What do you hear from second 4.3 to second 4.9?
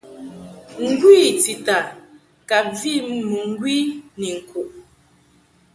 ŋkuʼ.